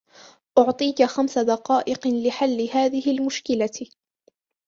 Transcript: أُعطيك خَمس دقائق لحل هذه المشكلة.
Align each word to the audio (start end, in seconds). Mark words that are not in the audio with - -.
أُعطيك 0.57 1.03
خَمس 1.03 1.37
دقائق 1.37 2.07
لحل 2.07 2.69
هذه 2.73 3.11
المشكلة. 3.11 3.89